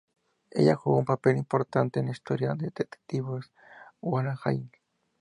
Ella 0.49 0.73
jugó 0.75 0.97
un 0.97 1.05
papel 1.05 1.37
importante 1.37 1.99
en 1.99 2.07
la 2.07 2.11
historia 2.13 2.55
de 2.55 2.65
detectives 2.73 3.51
"Who 4.01 4.17
am 4.17 4.35
I? 4.47 4.67